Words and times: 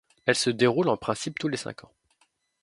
Elle 0.25 0.35
se 0.35 0.49
déroule 0.49 0.89
en 0.89 0.97
principe 0.97 1.37
tous 1.37 1.47
les 1.47 1.57
cinq 1.57 1.83
ans. 1.83 1.91